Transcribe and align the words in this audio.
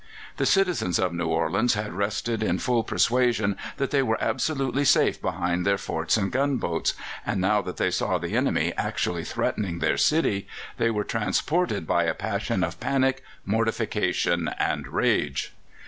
The 0.37 0.47
citizens 0.47 0.97
of 0.97 1.13
New 1.13 1.27
Orleans 1.27 1.75
had 1.75 1.93
rested 1.93 2.41
in 2.41 2.57
full 2.57 2.83
persuasion 2.83 3.55
that 3.77 3.91
they 3.91 4.01
were 4.01 4.17
absolutely 4.19 4.83
safe 4.83 5.21
behind 5.21 5.63
their 5.63 5.77
forts 5.77 6.17
and 6.17 6.31
gunboats, 6.31 6.95
and 7.23 7.39
now 7.39 7.61
that 7.61 7.77
they 7.77 7.91
saw 7.91 8.17
the 8.17 8.35
enemy 8.35 8.73
actually 8.77 9.23
threatening 9.23 9.77
their 9.77 9.97
city, 9.97 10.47
they 10.79 10.89
were 10.89 11.03
transported 11.03 11.85
by 11.85 12.05
a 12.05 12.15
passion 12.15 12.63
of 12.63 12.79
panic, 12.79 13.23
mortification, 13.45 14.47
and 14.57 14.87
rage. 14.87 15.53